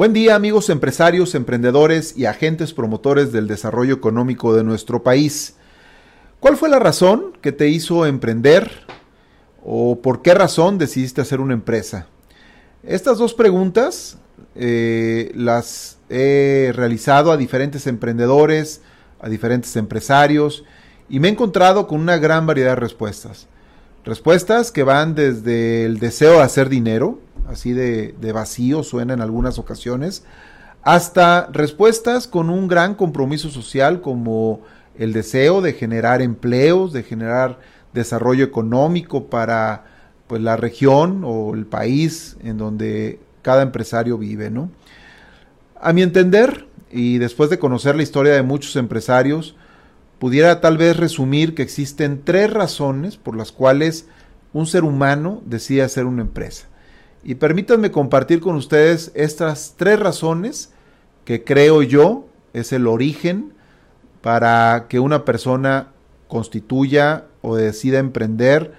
Buen 0.00 0.14
día 0.14 0.34
amigos 0.34 0.70
empresarios, 0.70 1.34
emprendedores 1.34 2.16
y 2.16 2.24
agentes 2.24 2.72
promotores 2.72 3.32
del 3.32 3.46
desarrollo 3.46 3.92
económico 3.92 4.56
de 4.56 4.64
nuestro 4.64 5.02
país. 5.02 5.56
¿Cuál 6.40 6.56
fue 6.56 6.70
la 6.70 6.78
razón 6.78 7.36
que 7.42 7.52
te 7.52 7.68
hizo 7.68 8.06
emprender 8.06 8.70
o 9.62 10.00
por 10.00 10.22
qué 10.22 10.32
razón 10.32 10.78
decidiste 10.78 11.20
hacer 11.20 11.38
una 11.38 11.52
empresa? 11.52 12.06
Estas 12.82 13.18
dos 13.18 13.34
preguntas 13.34 14.16
eh, 14.54 15.32
las 15.34 15.98
he 16.08 16.72
realizado 16.74 17.30
a 17.30 17.36
diferentes 17.36 17.86
emprendedores, 17.86 18.80
a 19.20 19.28
diferentes 19.28 19.76
empresarios 19.76 20.64
y 21.10 21.20
me 21.20 21.28
he 21.28 21.32
encontrado 21.32 21.86
con 21.86 22.00
una 22.00 22.16
gran 22.16 22.46
variedad 22.46 22.70
de 22.70 22.76
respuestas. 22.76 23.48
Respuestas 24.04 24.72
que 24.72 24.82
van 24.82 25.14
desde 25.14 25.84
el 25.84 25.98
deseo 25.98 26.32
de 26.32 26.42
hacer 26.42 26.70
dinero, 26.70 27.18
así 27.46 27.72
de, 27.72 28.14
vacío 28.32 28.82
suena 28.82 29.12
en 29.12 29.20
algunas 29.20 29.58
ocasiones, 29.58 30.24
hasta 30.82 31.48
respuestas 31.52 32.26
con 32.26 32.48
un 32.48 32.66
gran 32.66 32.94
compromiso 32.94 33.50
social 33.50 34.00
como 34.00 34.60
el 34.98 35.12
deseo 35.12 35.60
de 35.60 35.74
generar 35.74 36.22
empleos, 36.22 36.94
de 36.94 37.02
generar 37.02 37.58
desarrollo 37.92 38.44
económico 38.44 39.26
para 39.26 39.84
pues 40.26 40.40
la 40.40 40.56
región 40.56 41.22
o 41.24 41.54
el 41.54 41.66
país 41.66 42.36
en 42.42 42.56
donde 42.56 43.20
cada 43.42 43.62
empresario 43.62 44.16
vive, 44.16 44.48
¿no? 44.48 44.70
A 45.78 45.92
mi 45.92 46.02
entender, 46.02 46.66
y 46.90 47.18
después 47.18 47.50
de 47.50 47.58
conocer 47.58 47.96
la 47.96 48.02
historia 48.02 48.32
de 48.32 48.42
muchos 48.42 48.76
empresarios, 48.76 49.56
pudiera 50.20 50.60
tal 50.60 50.76
vez 50.76 50.98
resumir 50.98 51.54
que 51.54 51.62
existen 51.62 52.22
tres 52.22 52.52
razones 52.52 53.16
por 53.16 53.34
las 53.34 53.52
cuales 53.52 54.06
un 54.52 54.66
ser 54.66 54.84
humano 54.84 55.42
decide 55.46 55.82
hacer 55.82 56.04
una 56.04 56.20
empresa. 56.20 56.66
Y 57.24 57.36
permítanme 57.36 57.90
compartir 57.90 58.40
con 58.40 58.54
ustedes 58.54 59.12
estas 59.14 59.74
tres 59.78 59.98
razones 59.98 60.72
que 61.24 61.42
creo 61.42 61.82
yo 61.82 62.26
es 62.52 62.72
el 62.72 62.86
origen 62.86 63.54
para 64.20 64.86
que 64.90 65.00
una 65.00 65.24
persona 65.24 65.88
constituya 66.28 67.24
o 67.40 67.56
decida 67.56 67.98
emprender 67.98 68.74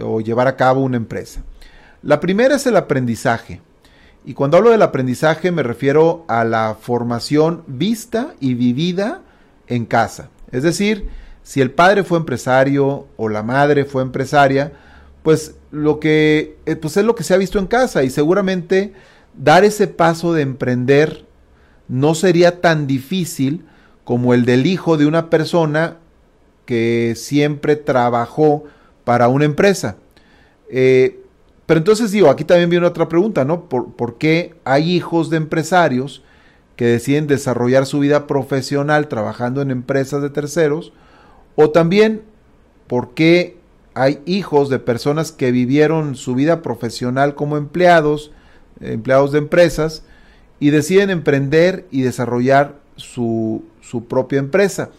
o 0.00 0.22
llevar 0.22 0.48
a 0.48 0.56
cabo 0.56 0.80
una 0.80 0.96
empresa. 0.96 1.42
La 2.02 2.18
primera 2.18 2.56
es 2.56 2.66
el 2.66 2.76
aprendizaje. 2.76 3.60
Y 4.24 4.32
cuando 4.32 4.56
hablo 4.56 4.70
del 4.70 4.82
aprendizaje 4.82 5.52
me 5.52 5.62
refiero 5.62 6.24
a 6.28 6.44
la 6.44 6.78
formación 6.80 7.62
vista 7.66 8.34
y 8.40 8.54
vivida 8.54 9.20
en 9.66 9.84
casa. 9.84 10.30
Es 10.52 10.62
decir, 10.62 11.08
si 11.42 11.60
el 11.60 11.70
padre 11.70 12.04
fue 12.04 12.18
empresario 12.18 13.06
o 13.16 13.28
la 13.28 13.42
madre 13.42 13.84
fue 13.84 14.02
empresaria, 14.02 14.72
pues 15.22 15.54
lo 15.70 16.00
que 16.00 16.56
eh, 16.66 16.76
pues 16.76 16.96
es 16.96 17.04
lo 17.04 17.14
que 17.14 17.24
se 17.24 17.34
ha 17.34 17.38
visto 17.38 17.58
en 17.58 17.66
casa 17.66 18.02
y 18.02 18.10
seguramente 18.10 18.92
dar 19.34 19.64
ese 19.64 19.86
paso 19.86 20.32
de 20.32 20.42
emprender 20.42 21.26
no 21.88 22.14
sería 22.14 22.60
tan 22.60 22.86
difícil 22.86 23.64
como 24.04 24.34
el 24.34 24.44
del 24.44 24.66
hijo 24.66 24.96
de 24.96 25.06
una 25.06 25.30
persona 25.30 25.96
que 26.64 27.14
siempre 27.16 27.76
trabajó 27.76 28.64
para 29.04 29.28
una 29.28 29.44
empresa. 29.46 29.96
Eh, 30.70 31.20
pero 31.66 31.78
entonces 31.78 32.10
digo, 32.10 32.30
aquí 32.30 32.44
también 32.44 32.70
viene 32.70 32.86
otra 32.86 33.08
pregunta, 33.08 33.44
¿no? 33.44 33.68
¿Por, 33.68 33.92
¿Por, 33.92 34.18
qué 34.18 34.54
hay 34.64 34.92
hijos 34.92 35.30
de 35.30 35.38
empresarios 35.38 36.22
que 36.78 36.86
deciden 36.86 37.26
desarrollar 37.26 37.86
su 37.86 37.98
vida 37.98 38.28
profesional 38.28 39.08
trabajando 39.08 39.62
en 39.62 39.72
empresas 39.72 40.22
de 40.22 40.30
terceros? 40.30 40.92
O 41.56 41.70
también, 41.70 42.22
¿por 42.86 43.14
qué 43.14 43.56
hay 43.94 44.20
hijos 44.26 44.68
de 44.68 44.78
personas 44.78 45.32
que 45.32 45.50
vivieron 45.50 46.14
su 46.14 46.36
vida 46.36 46.62
profesional 46.62 47.34
como 47.34 47.56
empleados, 47.56 48.30
empleados 48.80 49.32
de 49.32 49.38
empresas, 49.38 50.04
y 50.60 50.70
deciden 50.70 51.10
emprender 51.10 51.88
y 51.90 52.02
desarrollar 52.02 52.76
su, 52.94 53.64
su 53.80 54.04
propia 54.04 54.38
empresa. 54.38 54.90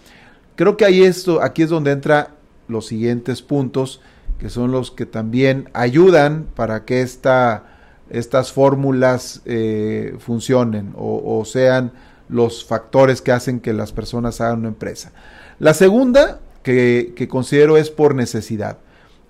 Creo 0.58 0.76
que 0.76 0.84
ahí 0.84 1.04
esto, 1.04 1.42
aquí 1.42 1.62
es 1.62 1.70
donde 1.70 1.92
entra 1.92 2.32
los 2.68 2.88
siguientes 2.88 3.42
puntos, 3.42 4.02
que 4.38 4.50
son 4.50 4.72
los 4.72 4.92
que 4.92 5.06
también 5.06 5.70
ayudan 5.72 6.48
para 6.56 6.84
que 6.84 7.02
esta, 7.02 7.79
estas 8.10 8.52
fórmulas 8.52 9.42
eh, 9.46 10.16
funcionen 10.20 10.94
o, 10.96 11.44
sean 11.46 11.92
los 12.28 12.66
factores 12.66 13.22
que 13.22 13.32
hacen 13.32 13.60
que 13.60 13.74
las 13.74 13.92
personas 13.92 14.42
hagan 14.42 14.60
una 14.60 14.68
empresa. 14.70 15.12
La 15.60 15.74
segunda 15.74 16.40
que, 16.64 17.14
que, 17.16 17.28
considero 17.28 17.78
es 17.78 17.90
por 17.90 18.16
necesidad. 18.16 18.78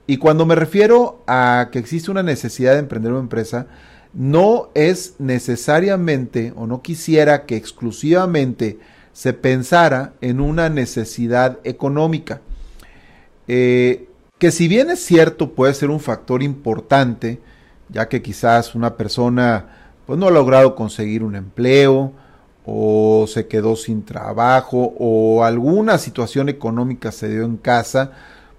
Y 0.08 0.18
cuando 0.18 0.46
me 0.46 0.56
refiero 0.56 1.24
a 1.28 1.70
que 1.72 1.80
existe 1.80 2.12
una 2.12 2.24
necesidad 2.24 2.74
de 2.74 2.80
emprender 2.80 3.12
una 3.12 3.22
empresa, 3.22 3.68
no 4.14 4.70
es 4.74 5.16
necesariamente 5.20 6.54
o 6.56 6.66
no 6.66 6.82
quisiera 6.82 7.46
que 7.46 7.56
exclusivamente 7.56 8.80
se 9.14 9.34
pensara 9.34 10.14
en 10.22 10.40
una 10.40 10.70
necesidad 10.70 11.60
económica. 11.64 12.42
Eh, 13.48 14.08
que 14.38 14.52
si 14.52 14.68
bien 14.68 14.90
es 14.90 15.04
cierto 15.04 15.52
puede 15.52 15.74
ser 15.74 15.90
un 15.90 16.00
factor 16.00 16.42
importante, 16.42 17.40
ya 17.90 18.08
que 18.08 18.22
quizás 18.22 18.76
una 18.76 18.96
persona 18.96 19.66
pues 20.06 20.18
no 20.18 20.28
ha 20.28 20.32
logrado 20.32 20.76
conseguir 20.76 21.24
un 21.24 21.36
empleo 21.36 22.14
o 22.66 23.26
se 23.28 23.48
quedó 23.48 23.76
sin 23.76 24.04
trabajo 24.04 24.94
o 24.98 25.44
alguna 25.44 25.98
situación 25.98 26.50
económica 26.50 27.12
se 27.12 27.30
dio 27.30 27.44
en 27.44 27.58
casa, 27.58 28.12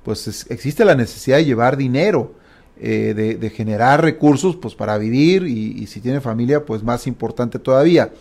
pues 0.02 0.46
existe 0.50 0.84
la 0.84 0.94
necesidad 0.94 1.36
de 1.36 1.44
llevar 1.44 1.76
dinero, 1.76 2.34
eh, 2.78 3.36
de, 3.38 3.50
generar 3.50 4.02
recursos 4.02 4.56
pues 4.56 4.74
para 4.74 4.96
vivir 4.96 5.46
y, 5.46 5.86
si 5.86 6.00
tiene 6.00 6.20
familia 6.20 6.64
pues 6.64 6.82
más 6.82 7.06
importante 7.06 7.58
todavía. 7.58 8.12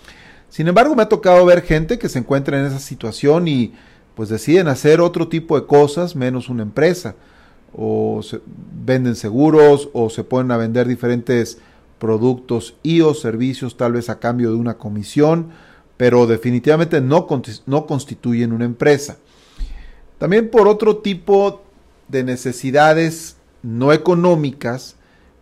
Sin 0.49 0.67
embargo 0.67 0.95
me 0.95 1.03
ha 1.03 1.09
tocado 1.09 1.45
ver 1.45 1.61
gente 1.61 1.97
que 1.97 2.09
se 2.09 2.19
encuentra 2.19 2.59
en 2.59 2.65
esa 2.65 2.79
situación 2.79 3.47
y 3.47 3.73
pues 4.15 4.29
deciden 4.29 4.67
hacer 4.67 5.01
otro 5.01 5.27
tipo 5.27 5.59
de 5.59 5.65
cosas 5.65 6.15
menos 6.15 6.49
una 6.49 6.63
empresa 6.63 7.15
o 7.73 8.21
venden 8.85 9.15
seguros 9.15 9.89
o 9.93 10.09
se 10.09 10.23
ponen 10.23 10.51
a 10.51 10.57
vender 10.57 10.87
diferentes 10.87 11.59
productos 11.99 12.75
y 12.81 13.01
o 13.01 13.13
servicios 13.13 13.77
tal 13.77 13.93
vez 13.93 14.09
a 14.09 14.19
cambio 14.19 14.51
de 14.51 14.57
una 14.57 14.77
comisión, 14.77 15.49
pero 15.97 16.27
definitivamente 16.27 17.01
no, 17.01 17.27
no 17.65 17.85
constituyen 17.85 18.53
una 18.53 18.65
empresa. 18.65 19.17
También 20.17 20.49
por 20.49 20.67
otro 20.67 20.97
tipo 20.97 21.63
de 22.07 22.23
necesidades 22.23 23.37
no 23.61 23.93
económicas, 23.93 24.95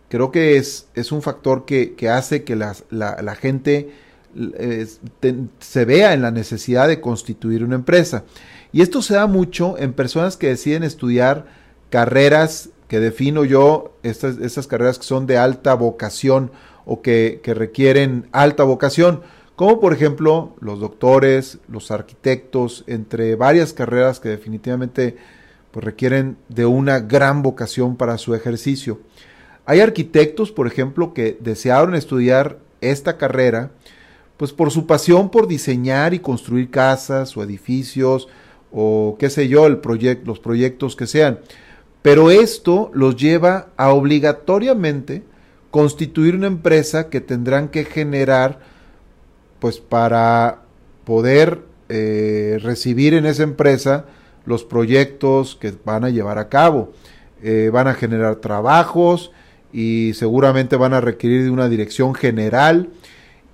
creo 0.08 0.30
que 0.30 0.56
es, 0.56 0.88
es 0.94 1.12
un 1.12 1.22
factor 1.22 1.64
que, 1.64 1.94
hace 2.08 2.44
que 2.44 2.56
la, 2.56 3.34
gente 3.40 3.90
se 5.58 5.84
vea 5.84 6.12
en 6.12 6.22
la 6.22 6.30
necesidad 6.30 6.88
de 6.88 7.00
constituir 7.00 7.64
una 7.64 7.76
empresa. 7.76 8.24
Y 8.72 8.82
esto 8.82 9.02
se 9.02 9.14
da 9.14 9.26
mucho 9.26 9.78
en 9.78 9.92
personas 9.92 10.36
que 10.36 10.48
deciden 10.48 10.82
estudiar 10.82 11.46
carreras 11.90 12.70
que 12.88 13.00
defino 13.00 13.44
yo, 13.44 13.92
estas, 14.02 14.38
estas 14.38 14.66
carreras 14.66 14.98
que 14.98 15.04
son 15.04 15.26
de 15.26 15.36
alta 15.36 15.74
vocación 15.74 16.50
o 16.86 17.02
que, 17.02 17.40
que 17.42 17.54
requieren 17.54 18.28
alta 18.32 18.64
vocación, 18.64 19.20
como 19.56 19.80
por 19.80 19.92
ejemplo 19.92 20.54
los 20.60 20.80
doctores, 20.80 21.58
los 21.68 21.90
arquitectos, 21.90 22.84
entre 22.86 23.34
varias 23.34 23.72
carreras 23.72 24.20
que 24.20 24.28
definitivamente 24.28 25.16
pues 25.70 25.84
requieren 25.84 26.38
de 26.48 26.64
una 26.64 27.00
gran 27.00 27.42
vocación 27.42 27.96
para 27.96 28.18
su 28.18 28.34
ejercicio. 28.34 29.00
Hay 29.66 29.80
arquitectos, 29.80 30.50
por 30.50 30.66
ejemplo, 30.66 31.12
que 31.12 31.36
desearon 31.40 31.94
estudiar 31.94 32.58
esta 32.80 33.18
carrera, 33.18 33.70
pues 34.38 34.52
por 34.52 34.70
su 34.70 34.86
pasión 34.86 35.30
por 35.30 35.46
diseñar 35.46 36.14
y 36.14 36.20
construir 36.20 36.70
casas 36.70 37.36
o 37.36 37.42
edificios 37.42 38.28
o 38.72 39.16
qué 39.18 39.28
sé 39.28 39.48
yo, 39.48 39.66
el 39.66 39.80
los 40.24 40.38
proyectos 40.38 40.96
que 40.96 41.06
sean. 41.06 41.40
Pero 42.02 42.30
esto 42.30 42.90
los 42.94 43.16
lleva 43.16 43.68
a 43.76 43.90
obligatoriamente 43.90 45.24
constituir 45.70 46.34
una 46.34 46.46
empresa 46.46 47.10
que 47.10 47.20
tendrán 47.20 47.68
que 47.68 47.84
generar 47.84 48.60
pues 49.58 49.80
para 49.80 50.62
poder 51.04 51.62
eh, 51.88 52.58
recibir 52.62 53.14
en 53.14 53.26
esa 53.26 53.42
empresa 53.42 54.06
los 54.44 54.64
proyectos 54.64 55.56
que 55.56 55.74
van 55.84 56.04
a 56.04 56.10
llevar 56.10 56.38
a 56.38 56.48
cabo. 56.48 56.92
Eh, 57.42 57.70
van 57.72 57.88
a 57.88 57.94
generar 57.94 58.36
trabajos 58.36 59.30
y 59.72 60.12
seguramente 60.14 60.76
van 60.76 60.94
a 60.94 61.00
requerir 61.00 61.44
de 61.44 61.50
una 61.50 61.68
dirección 61.68 62.14
general 62.14 62.88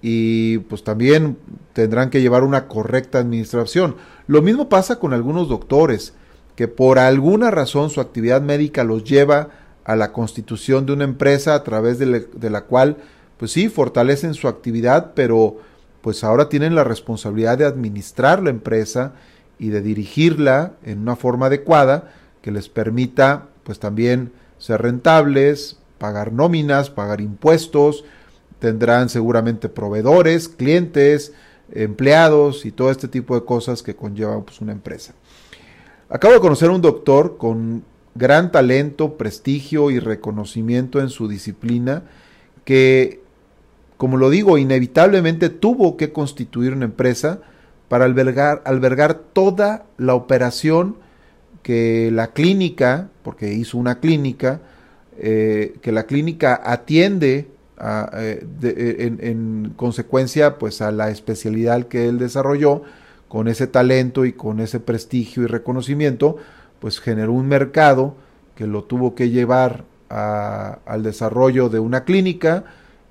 y 0.00 0.58
pues 0.58 0.84
también 0.84 1.38
tendrán 1.72 2.10
que 2.10 2.20
llevar 2.20 2.44
una 2.44 2.68
correcta 2.68 3.18
administración. 3.18 3.96
Lo 4.26 4.42
mismo 4.42 4.68
pasa 4.68 4.98
con 4.98 5.12
algunos 5.12 5.48
doctores 5.48 6.14
que 6.56 6.68
por 6.68 6.98
alguna 6.98 7.50
razón 7.50 7.90
su 7.90 8.00
actividad 8.00 8.42
médica 8.42 8.84
los 8.84 9.04
lleva 9.04 9.48
a 9.84 9.96
la 9.96 10.12
constitución 10.12 10.86
de 10.86 10.92
una 10.92 11.04
empresa 11.04 11.54
a 11.54 11.64
través 11.64 11.98
de, 11.98 12.50
la 12.50 12.62
cual 12.62 12.96
pues 13.36 13.52
sí 13.52 13.68
fortalecen 13.68 14.34
su 14.34 14.48
actividad, 14.48 15.12
pero 15.14 15.58
pues 16.00 16.24
ahora 16.24 16.48
tienen 16.48 16.74
la 16.74 16.84
responsabilidad 16.84 17.58
de 17.58 17.66
administrar 17.66 18.42
la 18.42 18.50
empresa 18.50 19.12
y 19.58 19.68
de 19.68 19.82
dirigirla 19.82 20.72
en 20.84 21.00
una 21.00 21.16
forma 21.16 21.46
adecuada 21.46 22.12
que 22.42 22.50
les 22.50 22.68
permita 22.68 23.48
pues 23.62 23.78
también 23.78 24.32
ser 24.58 24.82
rentables, 24.82 25.78
pagar 25.98 26.32
nóminas, 26.32 26.90
pagar 26.90 27.20
impuestos, 27.20 28.04
tendrán 28.58 29.08
seguramente 29.08 29.68
proveedores, 29.68 30.48
clientes, 30.48 31.32
empleados 31.72 32.66
y 32.66 32.72
todo 32.72 32.90
este 32.90 33.08
tipo 33.08 33.34
de 33.34 33.44
cosas 33.44 33.82
que 33.82 33.96
conlleva 33.96 34.40
pues, 34.42 34.60
una 34.60 34.72
empresa. 34.72 35.14
Acabo 36.08 36.34
de 36.34 36.40
conocer 36.40 36.70
a 36.70 36.72
un 36.72 36.82
doctor 36.82 37.36
con 37.38 37.84
gran 38.14 38.52
talento, 38.52 39.16
prestigio 39.16 39.90
y 39.90 39.98
reconocimiento 39.98 41.00
en 41.00 41.08
su 41.08 41.28
disciplina 41.28 42.04
que 42.64 43.24
como 43.96 44.16
lo 44.16 44.30
digo, 44.30 44.58
inevitablemente 44.58 45.48
tuvo 45.48 45.96
que 45.96 46.12
constituir 46.12 46.72
una 46.72 46.84
empresa 46.84 47.40
para 47.88 48.04
albergar, 48.04 49.14
toda 49.32 49.86
la 49.98 50.14
operación 50.14 50.96
que 51.62 52.10
la 52.12 52.28
clínica, 52.28 53.08
porque 53.22 53.52
hizo 53.54 53.78
una 53.78 54.00
clínica, 54.00 54.60
eh, 55.16 55.76
que 55.80 55.92
la 55.92 56.04
clínica 56.04 56.60
atiende 56.64 57.48
eh, 57.80 58.46
en, 58.98 59.18
en, 59.22 59.72
consecuencia 59.76 60.58
pues 60.58 60.82
a 60.82 60.90
la 60.90 61.10
especialidad 61.10 61.86
que 61.86 62.08
él 62.08 62.18
desarrolló, 62.18 62.82
con 63.34 63.48
ese 63.48 63.66
talento 63.66 64.24
y 64.24 64.32
con 64.32 64.60
ese 64.60 64.78
prestigio 64.78 65.42
y 65.42 65.46
reconocimiento, 65.46 66.36
pues 66.78 67.00
generó 67.00 67.32
un 67.32 67.48
mercado 67.48 68.14
que 68.54 68.68
lo 68.68 68.84
tuvo 68.84 69.16
que 69.16 69.30
llevar 69.30 69.82
a, 70.08 70.78
al 70.86 71.02
desarrollo 71.02 71.68
de 71.68 71.80
una 71.80 72.04
clínica, 72.04 72.62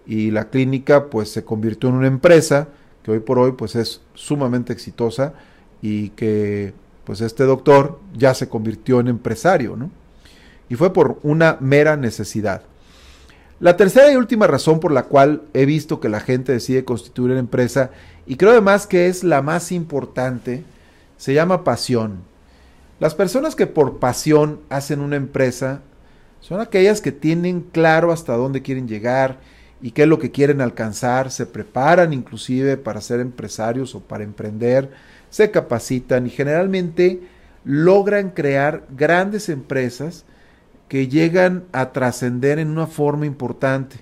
y 0.07 0.31
la 0.31 0.49
clínica 0.49 1.09
pues 1.09 1.27
se 1.29 1.43
convirtió 1.43 1.89
en 1.89 1.95
una 1.95 2.07
empresa 2.07 2.69
que 3.03 3.11
hoy 3.11 3.19
por 3.19 3.37
hoy 3.37 3.51
pues 3.51 3.75
es 3.75 3.99
sumamente 4.13 4.71
exitosa 4.71 5.33
y 5.81 6.11
que 6.11 6.73
pues 7.03 7.19
este 7.19 7.43
doctor 7.43 7.99
ya 8.13 8.33
se 8.33 8.47
convirtió 8.47 9.01
en 9.01 9.09
empresario, 9.09 9.75
¿no? 9.75 9.91
Y 10.69 10.75
fue 10.75 10.93
por 10.93 11.19
una 11.23 11.57
mera 11.59 11.97
necesidad. 11.97 12.61
La 13.63 13.77
tercera 13.77 14.11
y 14.11 14.17
última 14.17 14.45
razón 14.45 14.81
por 14.81 14.91
la 14.91 15.03
cual 15.03 15.43
he 15.53 15.65
visto 15.65 16.01
que 16.01 16.09
la 16.09 16.19
gente 16.19 16.51
decide 16.51 16.83
constituir 16.83 17.31
una 17.31 17.39
empresa, 17.39 17.91
y 18.27 18.35
creo 18.35 18.51
además 18.51 18.87
que 18.87 19.07
es 19.07 19.23
la 19.23 19.41
más 19.41 19.71
importante, 19.71 20.65
se 21.15 21.33
llama 21.33 21.63
pasión. 21.63 22.23
Las 22.99 23.15
personas 23.15 23.55
que 23.55 23.65
por 23.65 23.99
pasión 23.99 24.59
hacen 24.69 24.99
una 24.99 25.15
empresa 25.15 25.79
son 26.41 26.59
aquellas 26.59 26.99
que 26.99 27.13
tienen 27.13 27.61
claro 27.61 28.11
hasta 28.11 28.35
dónde 28.35 28.61
quieren 28.61 28.85
llegar, 28.85 29.39
y 29.81 29.91
qué 29.91 30.01
es 30.01 30.09
lo 30.09 30.19
que 30.19 30.31
quieren 30.31 30.59
alcanzar, 30.59 31.31
se 31.31 31.45
preparan 31.45 32.11
inclusive 32.11 32.75
para 32.75 32.99
ser 32.99 33.21
empresarios 33.21 33.95
o 33.95 34.01
para 34.01 34.25
emprender, 34.25 34.91
se 35.29 35.51
capacitan 35.51 36.27
y 36.27 36.31
generalmente 36.31 37.21
logran 37.63 38.31
crear 38.31 38.83
grandes 38.89 39.47
empresas 39.47 40.25
que 40.93 41.07
llegan 41.07 41.63
a 41.71 41.91
trascender 41.91 42.59
en 42.59 42.67
una 42.67 42.85
forma 42.85 43.25
importante. 43.25 43.95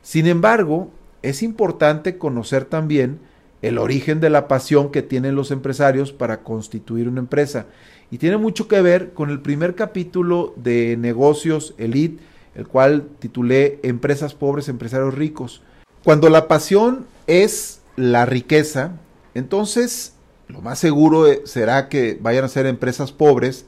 Sin 0.00 0.28
embargo, 0.28 0.92
es 1.22 1.42
importante 1.42 2.18
conocer 2.18 2.66
también 2.66 3.18
el 3.62 3.78
origen 3.78 4.20
de 4.20 4.30
la 4.30 4.46
pasión 4.46 4.92
que 4.92 5.02
tienen 5.02 5.34
los 5.34 5.50
empresarios 5.50 6.12
para 6.12 6.44
constituir 6.44 7.08
una 7.08 7.18
empresa. 7.18 7.66
Y 8.12 8.18
tiene 8.18 8.36
mucho 8.36 8.68
que 8.68 8.80
ver 8.80 9.12
con 9.12 9.30
el 9.30 9.40
primer 9.40 9.74
capítulo 9.74 10.54
de 10.54 10.96
Negocios 10.96 11.74
Elite 11.78 12.22
el 12.54 12.68
cual 12.68 13.08
titulé 13.18 13.80
Empresas 13.82 14.34
pobres, 14.34 14.68
empresarios 14.68 15.14
ricos. 15.14 15.62
Cuando 16.04 16.30
la 16.30 16.46
pasión 16.46 17.08
es 17.26 17.80
la 17.96 18.24
riqueza, 18.24 18.92
entonces 19.34 20.14
lo 20.46 20.60
más 20.60 20.78
seguro 20.78 21.26
eh, 21.26 21.42
será 21.44 21.88
que 21.88 22.16
vayan 22.22 22.44
a 22.44 22.48
ser 22.48 22.66
empresas 22.66 23.10
pobres 23.10 23.66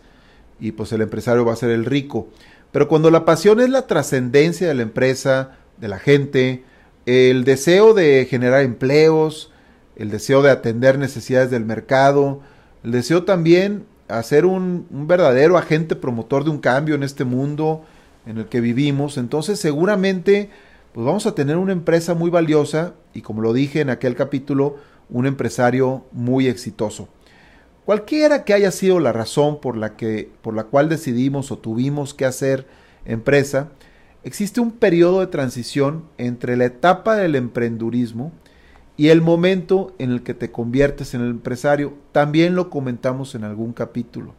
y 0.62 0.70
pues 0.70 0.92
el 0.92 1.02
empresario 1.02 1.44
va 1.44 1.54
a 1.54 1.56
ser 1.56 1.70
el 1.70 1.84
rico. 1.84 2.28
Pero 2.70 2.86
cuando 2.86 3.10
la 3.10 3.24
pasión 3.24 3.60
es 3.60 3.68
la 3.68 3.88
trascendencia 3.88 4.68
de 4.68 4.74
la 4.74 4.82
empresa, 4.82 5.56
de 5.78 5.88
la 5.88 5.98
gente, 5.98 6.62
el 7.04 7.42
deseo 7.42 7.94
de 7.94 8.26
generar 8.30 8.62
empleos, 8.62 9.50
el 9.96 10.08
deseo 10.08 10.40
de 10.40 10.50
atender 10.50 11.00
necesidades 11.00 11.50
del 11.50 11.64
mercado, 11.64 12.42
el 12.84 12.92
deseo 12.92 13.24
también 13.24 13.84
hacer 14.06 14.46
un, 14.46 14.86
un 14.90 15.08
verdadero 15.08 15.58
agente 15.58 15.96
promotor 15.96 16.44
de 16.44 16.50
un 16.50 16.58
cambio 16.58 16.94
en 16.94 17.02
este 17.02 17.24
mundo, 17.24 17.82
en 18.24 18.38
el 18.38 18.46
que 18.46 18.60
vivimos, 18.60 19.18
entonces 19.18 19.58
seguramente 19.58 20.48
pues 20.92 21.04
vamos 21.04 21.26
a 21.26 21.34
tener 21.34 21.56
una 21.56 21.72
empresa 21.72 22.14
muy 22.14 22.30
valiosa 22.30 22.94
y 23.14 23.22
como 23.22 23.42
lo 23.42 23.52
dije 23.52 23.80
en 23.80 23.90
aquel 23.90 24.14
capítulo, 24.14 24.76
un 25.10 25.26
empresario 25.26 26.04
muy 26.12 26.46
exitoso. 26.46 27.08
Cualquiera 27.84 28.44
que 28.44 28.54
haya 28.54 28.70
sido 28.70 29.00
la 29.00 29.12
razón 29.12 29.60
por 29.60 29.76
la, 29.76 29.96
que, 29.96 30.30
por 30.42 30.54
la 30.54 30.64
cual 30.64 30.88
decidimos 30.88 31.50
o 31.50 31.58
tuvimos 31.58 32.14
que 32.14 32.24
hacer 32.24 32.66
empresa, 33.04 33.70
existe 34.22 34.60
un 34.60 34.70
periodo 34.70 35.20
de 35.20 35.26
transición 35.26 36.04
entre 36.16 36.56
la 36.56 36.66
etapa 36.66 37.16
del 37.16 37.34
emprendurismo 37.34 38.32
y 38.96 39.08
el 39.08 39.20
momento 39.20 39.94
en 39.98 40.12
el 40.12 40.22
que 40.22 40.34
te 40.34 40.52
conviertes 40.52 41.14
en 41.14 41.22
el 41.22 41.30
empresario. 41.30 41.94
También 42.12 42.54
lo 42.54 42.70
comentamos 42.70 43.34
en 43.34 43.42
algún 43.42 43.72
capítulo. 43.72 44.34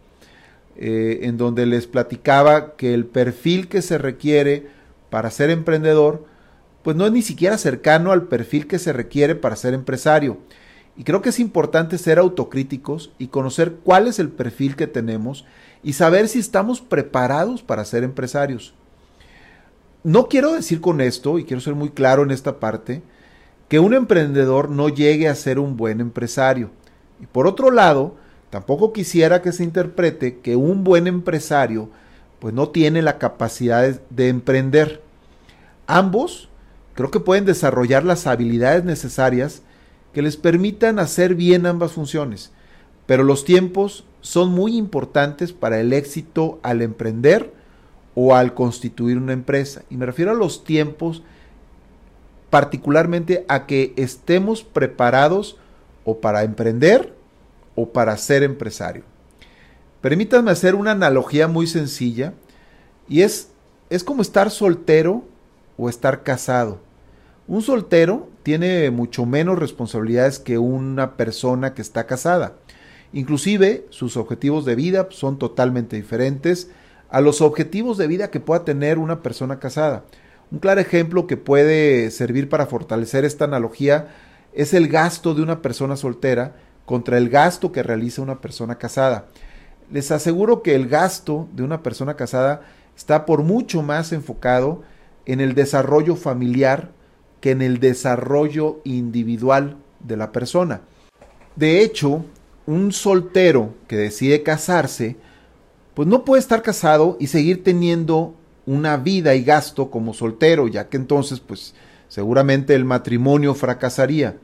Eh, 0.76 1.20
en 1.24 1.38
donde 1.38 1.68
les 1.68 1.86
platicaba 1.86 2.76
que 2.76 2.96
el 2.96 3.06
perfil 3.06 3.68
que 3.68 3.84
se 3.84 4.00
requiere 4.00 4.68
para 5.12 5.30
ser 5.30 5.52
emprendedor, 5.52 6.26
pues 6.82 6.96
no 6.96 7.06
es 7.06 7.12
ni 7.12 7.22
siquiera 7.22 7.60
cercano 7.60 8.12
al 8.12 8.24
perfil 8.24 8.66
que 8.66 8.80
se 8.80 8.92
requiere 8.92 9.36
para 9.36 9.56
ser 9.56 9.76
empresario. 9.76 10.40
Y 10.96 11.04
creo 11.04 11.22
que 11.22 11.30
es 11.30 11.40
importante 11.40 11.98
ser 11.98 12.20
autocríticos 12.20 13.12
y 13.18 13.28
conocer 13.28 13.76
cuál 13.84 14.08
es 14.08 14.20
el 14.20 14.30
perfil 14.30 14.76
que 14.76 14.88
tenemos 14.88 15.46
y 15.82 15.94
saber 15.94 16.28
si 16.28 16.40
estamos 16.40 16.82
preparados 16.82 17.64
para 17.64 17.86
ser 17.86 18.04
empresarios. 18.04 18.74
No 20.04 20.28
quiero 20.28 20.54
decir 20.54 20.82
con 20.82 21.02
esto, 21.02 21.40
y 21.40 21.46
quiero 21.46 21.62
ser 21.62 21.76
muy 21.76 21.90
claro 21.90 22.24
en 22.24 22.32
esta 22.32 22.60
parte, 22.60 23.02
que 23.70 23.80
un 23.80 23.94
emprendedor 23.94 24.70
no 24.70 24.90
llegue 24.90 25.28
a 25.28 25.36
ser 25.36 25.60
un 25.60 25.78
buen 25.78 26.00
empresario. 26.00 26.70
Y 27.20 27.26
por 27.26 27.48
otro 27.48 27.72
lado, 27.72 28.16
Tampoco 28.54 28.94
quisiera 28.94 29.42
que 29.42 29.52
se 29.52 29.64
interprete 29.64 30.38
que 30.38 30.56
un 30.56 30.84
buen 30.84 31.08
empresario 31.08 31.90
pues 32.38 32.54
no 32.54 32.70
tiene 32.70 33.02
la 33.02 33.18
capacidad 33.18 34.00
de 34.12 34.30
emprender. 34.30 35.02
Ambos 35.88 36.50
creo 36.94 37.10
que 37.10 37.20
pueden 37.20 37.46
desarrollar 37.46 38.04
las 38.06 38.28
habilidades 38.28 38.84
necesarias 38.84 39.64
que 40.14 40.22
les 40.22 40.38
permitan 40.38 41.00
hacer 41.00 41.36
bien 41.36 41.66
ambas 41.66 41.94
funciones, 41.94 42.52
pero 43.06 43.24
los 43.24 43.46
tiempos 43.46 44.06
son 44.22 44.52
muy 44.52 44.78
importantes 44.78 45.52
para 45.52 45.80
el 45.80 45.92
éxito 45.92 46.60
al 46.64 46.82
emprender 46.82 47.54
o 48.16 48.36
al 48.36 48.54
constituir 48.54 49.18
una 49.18 49.34
empresa. 49.34 49.84
Y 49.90 49.98
me 49.98 50.06
refiero 50.06 50.32
a 50.32 50.36
los 50.36 50.64
tiempos 50.64 51.24
particularmente 52.50 53.46
a 53.48 53.66
que 53.66 53.94
estemos 53.98 54.64
preparados 54.64 55.58
o 56.06 56.20
para 56.20 56.44
emprender 56.44 57.14
o 57.76 57.90
para 57.90 58.16
ser 58.18 58.44
empresario. 58.44 59.04
Permítanme 60.02 60.52
hacer 60.52 60.76
una 60.76 60.92
analogía 60.92 61.48
muy 61.48 61.66
sencilla 61.66 62.34
y 63.10 63.22
es, 63.22 63.50
es 63.90 64.04
como 64.04 64.22
estar 64.22 64.52
soltero 64.52 65.24
o 65.78 65.90
estar 65.90 66.24
casado. 66.24 66.80
Un 67.48 67.62
soltero 67.62 68.28
tiene 68.44 68.92
mucho 68.92 69.26
menos 69.26 69.58
responsabilidades 69.58 70.40
que 70.40 70.58
una 70.58 71.16
persona 71.16 71.74
que 71.74 71.82
está 71.82 72.06
casada. 72.06 72.54
Inclusive 73.14 73.86
sus 73.90 74.18
objetivos 74.18 74.66
de 74.66 74.76
vida 74.76 75.08
son 75.12 75.40
totalmente 75.40 75.96
diferentes 75.96 76.70
a 77.10 77.22
los 77.22 77.42
objetivos 77.42 77.98
de 77.98 78.08
vida 78.08 78.32
que 78.32 78.40
pueda 78.40 78.66
tener 78.66 78.98
una 78.98 79.22
persona 79.22 79.60
casada. 79.60 80.04
Un 80.52 80.60
claro 80.60 80.82
ejemplo 80.82 81.26
que 81.26 81.38
puede 81.38 82.12
servir 82.12 82.50
para 82.50 82.66
fortalecer 82.66 83.24
esta 83.24 83.46
analogía 83.46 84.10
es 84.54 84.74
el 84.74 84.88
gasto 84.88 85.34
de 85.34 85.42
una 85.42 85.62
persona 85.62 85.96
soltera 85.96 86.56
contra 86.86 87.18
el 87.18 87.30
gasto 87.30 87.72
que 87.72 87.84
realiza 87.84 88.22
una 88.22 88.42
persona 88.42 88.78
casada. 88.78 89.28
Les 89.92 90.12
aseguro 90.12 90.62
que 90.62 90.76
el 90.76 90.88
gasto 90.88 91.48
de 91.54 91.64
una 91.64 91.82
persona 91.84 92.16
casada 92.16 92.62
está 92.96 93.26
por 93.26 93.44
mucho 93.44 93.82
más 93.82 94.12
enfocado 94.12 94.82
en 95.26 95.40
el 95.40 95.56
desarrollo 95.56 96.16
familiar 96.16 96.92
que 97.44 97.52
en 97.52 97.62
el 97.62 97.82
desarrollo 97.82 98.80
individual 98.86 99.76
de 100.00 100.16
la 100.16 100.32
persona. 100.32 100.80
De 101.58 101.82
hecho, 101.82 102.24
un 102.66 102.94
soltero 102.94 103.74
que 103.90 103.98
decide 103.98 104.44
casarse, 104.44 105.18
pues 105.94 106.08
no 106.08 106.24
puede 106.24 106.40
estar 106.40 106.62
casado 106.62 107.18
y 107.20 107.28
seguir 107.28 107.62
teniendo 107.62 108.34
una 108.66 108.96
vida 108.96 109.36
y 109.36 109.44
gasto 109.44 109.92
como 109.92 110.14
soltero, 110.14 110.70
ya 110.70 110.88
que 110.88 110.96
entonces 110.96 111.42
pues 111.42 111.76
seguramente 112.08 112.76
el 112.76 112.86
matrimonio 112.86 113.54
fracasaría. 113.56 114.38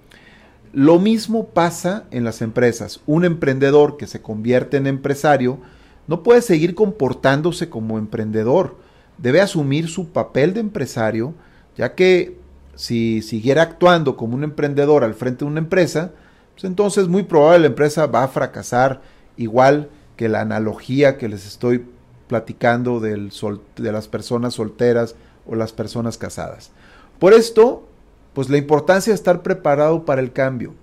Lo 0.73 0.99
mismo 0.99 1.47
pasa 1.47 2.03
en 2.11 2.25
las 2.25 2.41
empresas. 2.41 2.99
Un 3.05 3.23
emprendedor 3.23 3.95
que 3.95 4.07
se 4.07 4.21
convierte 4.21 4.75
en 4.75 4.87
empresario 4.87 5.59
no 6.05 6.21
puede 6.21 6.41
seguir 6.41 6.75
comportándose 6.75 7.69
como 7.69 7.97
emprendedor. 7.97 8.75
Debe 9.17 9.39
asumir 9.39 9.87
su 9.87 10.09
papel 10.09 10.53
de 10.53 10.59
empresario, 10.59 11.33
ya 11.77 11.95
que 11.95 12.38
si 12.79 13.21
siguiera 13.21 13.63
actuando 13.63 14.15
como 14.15 14.35
un 14.35 14.45
emprendedor 14.45 15.03
al 15.03 15.13
frente 15.13 15.43
de 15.43 15.51
una 15.51 15.59
empresa, 15.59 16.11
pues 16.53 16.63
entonces 16.63 17.09
muy 17.09 17.23
probable 17.23 17.59
la 17.59 17.67
empresa 17.67 18.05
va 18.05 18.23
a 18.23 18.29
fracasar 18.29 19.01
igual 19.35 19.89
que 20.15 20.29
la 20.29 20.39
analogía 20.39 21.17
que 21.17 21.27
les 21.27 21.45
estoy 21.45 21.85
platicando 22.29 23.01
del 23.01 23.33
de 23.75 23.91
las 23.91 24.07
personas 24.07 24.53
solteras 24.53 25.15
o 25.45 25.55
las 25.55 25.73
personas 25.73 26.17
casadas. 26.17 26.71
Por 27.19 27.33
esto, 27.33 27.85
pues 28.33 28.47
la 28.47 28.55
importancia 28.55 29.11
de 29.11 29.15
estar 29.15 29.41
preparado 29.41 30.05
para 30.05 30.21
el 30.21 30.31
cambio. 30.31 30.73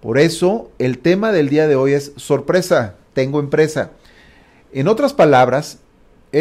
Por 0.00 0.16
eso, 0.16 0.70
el 0.78 1.00
tema 1.00 1.32
del 1.32 1.50
día 1.50 1.68
de 1.68 1.76
hoy 1.76 1.92
es 1.92 2.12
sorpresa, 2.16 2.94
tengo 3.12 3.40
empresa. 3.40 3.90
En 4.72 4.88
otras 4.88 5.12
palabras, 5.12 5.80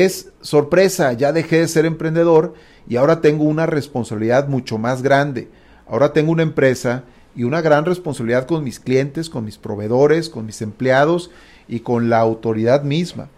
es 0.04 0.34
sorpresa, 0.42 1.14
ya 1.14 1.32
dejé 1.32 1.62
de 1.62 1.70
ser 1.70 1.86
emprendedor 1.86 2.54
y 2.86 2.98
ahora 2.98 3.22
tengo 3.22 3.46
una 3.46 3.66
responsabilidad 3.66 4.50
mucho 4.50 4.78
más 4.78 5.02
grande. 5.02 5.48
Ahora 5.88 6.12
tengo 6.12 6.34
una 6.34 6.44
empresa 6.44 7.06
y 7.34 7.46
una 7.46 7.62
gran 7.62 7.86
responsabilidad 7.86 8.46
con 8.46 8.66
mis 8.66 8.82
clientes, 8.82 9.30
con 9.30 9.46
mis 9.46 9.58
proveedores, 9.58 10.28
con 10.30 10.46
mis 10.46 10.62
empleados 10.62 11.32
y 11.70 11.80
con 11.80 12.10
la 12.10 12.20
autoridad 12.20 12.84
misma. 12.84 13.30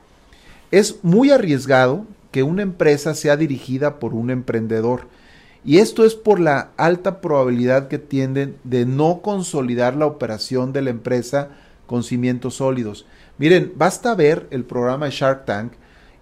Es 0.71 1.03
muy 1.03 1.29
arriesgado 1.29 2.07
que 2.31 2.41
una 2.41 2.63
empresa 2.63 3.13
sea 3.13 3.37
dirigida 3.37 3.99
por 3.99 4.15
un 4.15 4.31
emprendedor. 4.31 5.07
Y 5.63 5.77
esto 5.77 6.05
es 6.05 6.15
por 6.15 6.39
la 6.39 6.71
alta 6.75 7.21
probabilidad 7.21 7.87
que 7.87 7.99
tienden 7.99 8.57
de 8.63 8.87
no 8.87 9.21
consolidar 9.21 9.95
la 9.95 10.07
operación 10.07 10.73
de 10.73 10.81
la 10.81 10.89
empresa 10.89 11.49
con 11.85 12.03
cimientos 12.03 12.55
sólidos. 12.55 13.05
Miren, 13.37 13.73
basta 13.75 14.15
ver 14.15 14.47
el 14.49 14.63
programa 14.63 15.09
Shark 15.09 15.45
Tank 15.45 15.73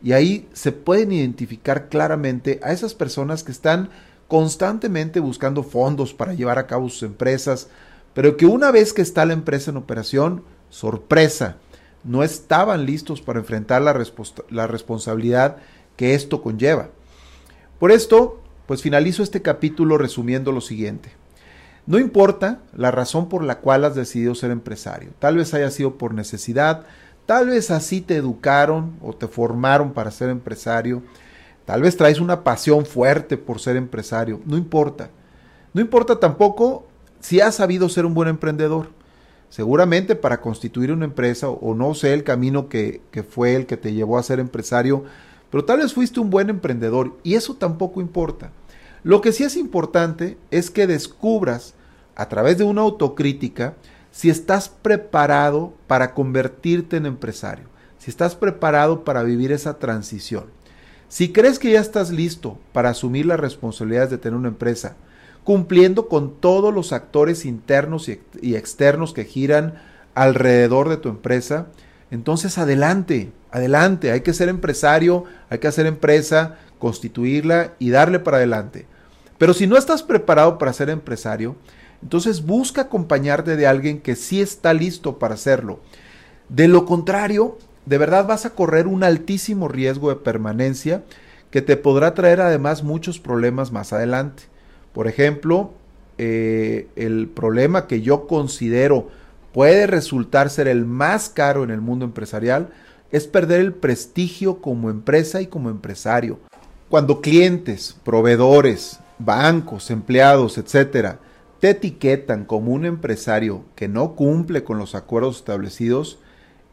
y 0.06 0.14
ahí 0.14 0.48
se 0.54 0.72
pueden 0.72 1.12
identificar 1.12 1.90
claramente 1.90 2.60
a 2.62 2.72
esas 2.72 2.94
personas 2.94 3.44
que 3.44 3.52
están 3.52 3.90
constantemente 4.28 5.20
buscando 5.20 5.64
fondos 5.64 6.14
para 6.14 6.36
llevar 6.36 6.60
a 6.60 6.68
cabo 6.68 6.90
sus 6.90 7.02
empresas, 7.02 7.70
pero 8.14 8.38
que 8.38 8.46
una 8.46 8.70
vez 8.70 8.94
que 8.94 9.02
está 9.02 9.26
la 9.26 9.34
empresa 9.34 9.72
en 9.72 9.78
operación, 9.78 10.44
sorpresa, 10.70 11.58
no 12.04 12.22
estaban 12.22 12.86
listos 12.86 13.20
para 13.20 13.40
enfrentar 13.40 13.82
la, 13.82 14.00
la 14.52 14.68
responsabilidad 14.68 15.58
que 15.96 16.14
esto 16.14 16.44
conlleva. 16.44 16.90
Por 17.80 17.92
esto, 17.92 18.40
pues 18.68 18.84
finalizo 18.84 19.24
este 19.24 19.42
capítulo 19.42 19.98
resumiendo 19.98 20.52
lo 20.52 20.62
siguiente. 20.62 21.10
No 21.88 21.98
importa 21.98 22.60
la 22.78 22.92
razón 22.92 23.28
por 23.28 23.44
la 23.44 23.58
cual 23.58 23.84
has 23.86 23.96
decidido 23.96 24.36
ser 24.36 24.52
empresario. 24.52 25.14
Tal 25.18 25.38
vez 25.38 25.56
haya 25.56 25.72
sido 25.72 25.98
por 25.98 26.14
necesidad, 26.14 26.86
tal 27.26 27.48
vez 27.48 27.72
así 27.72 28.02
te 28.02 28.16
educaron 28.16 28.96
o 29.02 29.14
te 29.14 29.28
formaron 29.28 29.94
para 29.94 30.12
ser 30.12 30.30
empresario. 30.30 31.02
Tal 31.66 31.82
vez 31.82 31.98
traes 31.98 32.20
una 32.20 32.44
pasión 32.44 32.86
fuerte 32.86 33.38
por 33.38 33.60
ser 33.60 33.76
empresario. 33.76 34.40
No 34.46 34.58
importa. 34.58 35.10
No 35.74 35.82
importa 35.82 36.20
tampoco 36.20 36.86
si 37.20 37.42
has 37.42 37.56
sabido 37.56 37.90
ser 37.90 38.06
un 38.06 38.14
buen 38.14 38.30
emprendedor. 38.30 38.90
Seguramente 39.50 40.16
para 40.16 40.42
constituir 40.42 40.92
una 40.92 41.06
empresa, 41.06 41.50
o 41.50 41.74
no 41.74 41.94
sé 41.96 42.14
el 42.14 42.24
camino 42.24 42.68
que, 42.68 43.02
fue 43.30 43.56
el 43.56 43.66
que 43.66 43.78
te 43.78 43.94
llevó 43.94 44.18
a 44.18 44.24
ser 44.24 44.40
empresario, 44.40 45.06
pero 45.50 45.64
tal 45.64 45.80
vez 45.80 45.94
fuiste 45.94 46.20
un 46.20 46.30
buen 46.30 46.50
emprendedor 46.50 47.18
y 47.24 47.36
eso 47.36 47.56
tampoco 47.56 48.02
importa. 48.02 48.52
Lo 49.04 49.22
que 49.22 49.32
sí 49.32 49.44
es 49.44 49.56
importante 49.56 50.38
es 50.52 50.70
que 50.70 50.88
descubras 50.88 51.74
a 52.16 52.28
través 52.28 52.58
de 52.58 52.64
una 52.64 52.82
autocrítica 52.82 53.76
si 54.16 54.30
estás 54.30 54.70
preparado 54.70 55.74
para 55.88 56.14
convertirte 56.14 56.96
en 56.96 57.06
empresario, 57.06 57.66
si 57.98 58.10
estás 58.10 58.34
preparado 58.34 59.04
para 59.04 59.24
vivir 59.24 59.52
esa 59.52 59.78
transición. 59.78 60.46
Si 61.10 61.34
crees 61.34 61.60
que 61.60 61.72
ya 61.72 61.82
estás 61.82 62.12
listo 62.12 62.58
para 62.72 62.92
asumir 62.92 63.26
las 63.26 63.42
responsabilidades 63.42 64.12
de 64.12 64.18
tener 64.18 64.40
una 64.40 64.48
empresa, 64.48 64.96
cumpliendo 65.44 66.08
con 66.08 66.34
todos 66.40 66.74
los 66.74 66.94
actores 66.94 67.44
internos 67.44 68.08
y, 68.08 68.56
externos 68.56 69.12
que 69.12 69.26
giran 69.26 69.82
alrededor 70.14 70.88
de 70.88 70.96
tu 70.96 71.10
empresa, 71.10 71.68
entonces 72.10 72.58
adelante, 72.58 73.34
adelante, 73.52 74.12
hay 74.12 74.22
que 74.22 74.34
ser 74.34 74.48
empresario, 74.48 75.26
hay 75.50 75.60
que 75.60 75.68
hacer 75.68 75.88
empresa, 75.88 76.56
constituirla 76.80 77.74
y 77.80 77.90
darle 77.90 78.20
para 78.20 78.38
adelante. 78.38 78.88
Pero 79.38 79.54
si 79.54 79.68
no 79.68 79.76
estás 79.76 80.04
preparado 80.04 80.58
para 80.58 80.72
ser 80.72 80.90
empresario, 80.90 81.58
entonces 82.02 82.46
busca 82.46 82.82
acompañarte 82.82 83.56
de 83.56 83.68
alguien 83.68 84.02
que 84.02 84.16
sí 84.16 84.42
está 84.42 84.74
listo 84.74 85.18
para 85.20 85.36
hacerlo. 85.36 85.80
De 86.50 86.68
lo 86.68 86.86
contrario, 86.86 87.58
de 87.86 87.98
verdad 87.98 88.28
vas 88.28 88.46
a 88.46 88.52
correr 88.52 88.88
un 88.88 89.04
altísimo 89.04 89.68
riesgo 89.68 90.10
de 90.10 90.16
permanencia 90.16 91.04
que 91.52 91.62
te 91.62 91.78
podrá 91.78 92.14
traer 92.14 92.42
además 92.42 92.84
muchos 92.84 93.20
problemas 93.20 93.72
más 93.72 93.94
adelante. 93.94 94.44
Por 94.94 95.08
ejemplo, 95.08 95.72
eh, 96.18 96.88
el 96.96 97.28
problema 97.28 97.88
que 97.88 98.02
yo 98.02 98.28
considero 98.28 99.10
puede 99.54 99.88
resultar 99.88 100.50
ser 100.50 100.68
el 100.68 100.86
más 100.86 101.30
caro 101.30 101.64
en 101.64 101.72
el 101.72 101.82
mundo 101.82 102.06
empresarial 102.06 102.70
es 103.12 103.28
perder 103.28 103.62
el 103.62 103.74
prestigio 103.74 104.62
como 104.62 104.90
empresa 104.90 105.42
y 105.42 105.48
como 105.48 105.70
empresario. 105.70 106.40
Cuando 106.90 107.22
clientes, 107.22 107.96
proveedores, 108.04 109.00
bancos, 109.18 109.92
empleados, 109.92 110.58
etcétera, 110.58 111.20
te 111.60 111.70
etiquetan 111.72 112.46
como 112.46 112.72
un 112.72 112.86
empresario 112.86 113.64
que 113.76 113.88
no 113.88 114.16
cumple 114.16 114.64
con 114.64 114.78
los 114.78 114.96
acuerdos 114.96 115.38
establecidos, 115.38 116.20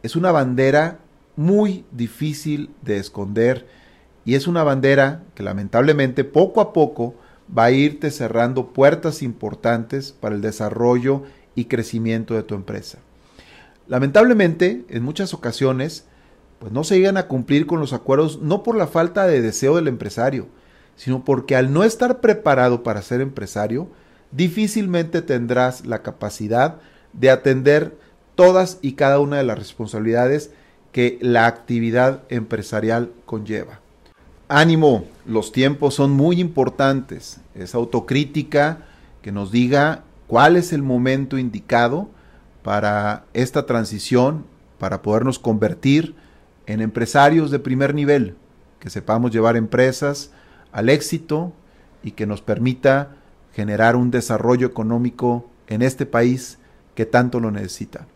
es 0.03 0.15
una 0.15 0.31
bandera 0.31 0.99
muy 1.35 1.85
difícil 1.91 2.69
de 2.81 2.97
esconder 2.97 3.67
y 4.25 4.35
es 4.35 4.47
una 4.47 4.63
bandera 4.63 5.23
que 5.35 5.43
lamentablemente 5.43 6.23
poco 6.23 6.61
a 6.61 6.73
poco 6.73 7.15
va 7.55 7.65
a 7.65 7.71
irte 7.71 8.11
cerrando 8.11 8.73
puertas 8.73 9.21
importantes 9.21 10.11
para 10.11 10.35
el 10.35 10.41
desarrollo 10.41 11.23
y 11.55 11.65
crecimiento 11.65 12.33
de 12.33 12.43
tu 12.43 12.55
empresa. 12.55 12.99
Lamentablemente, 13.87 14.85
en 14.89 15.03
muchas 15.03 15.33
ocasiones, 15.33 16.05
pues 16.59 16.71
no 16.71 16.83
se 16.83 16.97
llegan 16.97 17.17
a 17.17 17.27
cumplir 17.27 17.65
con 17.65 17.79
los 17.79 17.91
acuerdos 17.91 18.41
no 18.41 18.63
por 18.63 18.77
la 18.77 18.87
falta 18.87 19.27
de 19.27 19.41
deseo 19.41 19.75
del 19.75 19.89
empresario, 19.89 20.47
sino 20.95 21.25
porque 21.25 21.55
al 21.55 21.73
no 21.73 21.83
estar 21.83 22.21
preparado 22.21 22.83
para 22.83 23.01
ser 23.01 23.19
empresario, 23.19 23.89
difícilmente 24.35 25.21
tendrás 25.21 25.85
la 25.85 26.01
capacidad 26.01 26.77
de 27.13 27.29
atender 27.29 27.97
todas 28.35 28.79
y 28.81 28.93
cada 28.93 29.19
una 29.19 29.37
de 29.37 29.43
las 29.43 29.57
responsabilidades 29.57 30.51
que 30.91 31.17
la 31.21 31.47
actividad 31.47 32.23
empresarial 32.29 33.11
conlleva. 33.25 33.79
Ánimo, 34.47 35.05
los 35.25 35.51
tiempos 35.51 35.95
son 35.95 36.11
muy 36.11 36.39
importantes. 36.39 37.39
Es 37.55 37.73
autocrítica 37.75 38.85
que 39.21 39.31
nos 39.31 39.51
diga 39.51 40.03
cuál 40.27 40.55
es 40.57 40.73
el 40.73 40.83
momento 40.83 41.37
indicado 41.37 42.09
para 42.61 43.25
esta 43.33 43.65
transición, 43.65 44.45
para 44.79 45.01
podernos 45.01 45.39
convertir 45.39 46.15
en 46.65 46.81
empresarios 46.81 47.51
de 47.51 47.59
primer 47.59 47.93
nivel, 47.93 48.35
que 48.79 48.89
sepamos 48.89 49.31
llevar 49.31 49.57
empresas 49.57 50.31
al 50.71 50.89
éxito 50.89 51.53
y 52.03 52.11
que 52.11 52.25
nos 52.25 52.41
permita 52.41 53.15
generar 53.53 53.95
un 53.95 54.11
desarrollo 54.11 54.67
económico 54.67 55.49
en 55.67 55.81
este 55.81 56.05
país 56.05 56.57
que 56.95 57.05
tanto 57.05 57.39
lo 57.39 57.51
necesita. 57.51 58.07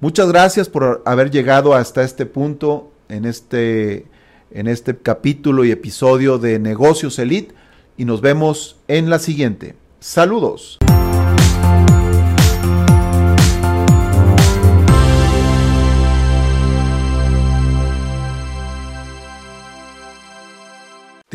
Muchas 0.00 0.28
gracias 0.28 0.68
por 0.68 1.02
haber 1.06 1.30
llegado 1.30 1.74
hasta 1.74 2.02
este 2.02 2.26
punto 2.26 2.92
en 3.08 3.24
este, 3.24 4.06
en 4.50 4.66
este 4.66 4.96
capítulo 4.96 5.64
y 5.64 5.70
episodio 5.70 6.38
de 6.38 6.58
Negocios 6.58 7.18
Elite 7.18 7.54
y 7.96 8.04
nos 8.04 8.20
vemos 8.20 8.76
en 8.88 9.10
la 9.10 9.18
siguiente. 9.18 9.74
Saludos. 10.00 10.78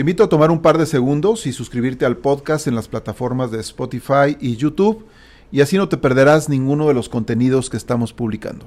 Te 0.01 0.03
invito 0.03 0.24
a 0.24 0.29
tomar 0.29 0.50
un 0.50 0.63
par 0.63 0.79
de 0.79 0.88
segundos 0.88 1.46
y 1.46 1.53
suscribirte 1.53 2.08
al 2.08 2.17
podcast 2.17 2.65
en 2.65 2.74
las 2.74 2.88
plataformas 2.88 3.51
de 3.51 3.60
Spotify 3.60 4.36
y 4.39 4.55
YouTube 4.55 5.05
y 5.51 5.62
así 5.62 5.77
no 5.77 5.89
te 5.89 5.98
perderás 5.98 6.50
ninguno 6.50 6.88
de 6.88 6.96
los 6.96 7.08
contenidos 7.08 7.70
que 7.70 7.77
estamos 7.77 8.12
publicando. 8.12 8.65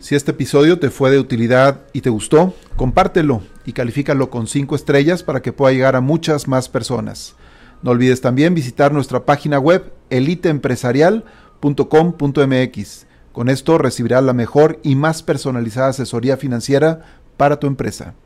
Si 0.00 0.16
este 0.16 0.32
episodio 0.32 0.80
te 0.80 0.90
fue 0.90 1.12
de 1.12 1.20
utilidad 1.20 1.82
y 1.92 2.00
te 2.00 2.10
gustó, 2.10 2.52
compártelo 2.74 3.42
y 3.64 3.74
califícalo 3.74 4.28
con 4.28 4.48
5 4.48 4.74
estrellas 4.74 5.22
para 5.22 5.40
que 5.40 5.52
pueda 5.52 5.72
llegar 5.72 5.94
a 5.94 6.00
muchas 6.00 6.48
más 6.48 6.68
personas. 6.68 7.36
No 7.84 7.92
olvides 7.92 8.20
también 8.20 8.52
visitar 8.52 8.92
nuestra 8.92 9.24
página 9.24 9.60
web 9.60 9.92
eliteempresarial.com.mx 10.10 13.06
Con 13.30 13.48
esto 13.48 13.78
recibirás 13.78 14.24
la 14.24 14.32
mejor 14.32 14.80
y 14.82 14.96
más 14.96 15.22
personalizada 15.22 15.90
asesoría 15.90 16.36
financiera 16.36 17.20
para 17.36 17.60
tu 17.60 17.68
empresa. 17.68 18.16